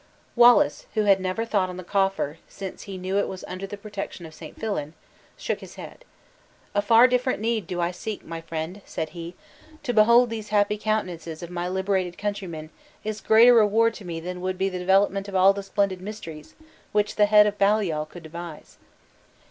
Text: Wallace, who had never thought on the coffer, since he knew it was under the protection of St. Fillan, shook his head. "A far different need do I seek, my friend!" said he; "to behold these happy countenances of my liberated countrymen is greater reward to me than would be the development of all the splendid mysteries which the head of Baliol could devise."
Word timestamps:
Wallace, 0.35 0.87
who 0.95 1.03
had 1.03 1.21
never 1.21 1.45
thought 1.45 1.69
on 1.69 1.77
the 1.77 1.83
coffer, 1.83 2.39
since 2.49 2.81
he 2.81 2.97
knew 2.97 3.19
it 3.19 3.27
was 3.27 3.45
under 3.47 3.67
the 3.67 3.77
protection 3.77 4.25
of 4.25 4.33
St. 4.33 4.57
Fillan, 4.59 4.93
shook 5.37 5.59
his 5.59 5.75
head. 5.75 6.03
"A 6.73 6.81
far 6.81 7.07
different 7.07 7.39
need 7.39 7.67
do 7.67 7.79
I 7.81 7.91
seek, 7.91 8.25
my 8.25 8.41
friend!" 8.41 8.81
said 8.83 9.09
he; 9.09 9.35
"to 9.83 9.93
behold 9.93 10.31
these 10.31 10.49
happy 10.49 10.79
countenances 10.79 11.43
of 11.43 11.51
my 11.51 11.69
liberated 11.69 12.17
countrymen 12.17 12.71
is 13.03 13.21
greater 13.21 13.53
reward 13.53 13.93
to 13.93 14.03
me 14.03 14.19
than 14.19 14.41
would 14.41 14.57
be 14.57 14.69
the 14.69 14.79
development 14.79 15.27
of 15.27 15.35
all 15.35 15.53
the 15.53 15.61
splendid 15.61 16.01
mysteries 16.01 16.55
which 16.93 17.15
the 17.15 17.27
head 17.27 17.45
of 17.45 17.59
Baliol 17.59 18.07
could 18.07 18.23
devise." 18.23 18.79